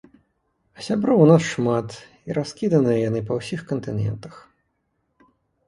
[0.79, 1.89] А сяброў у нас шмат,
[2.29, 4.33] і раскіданыя яны па ўсіх кантынентах.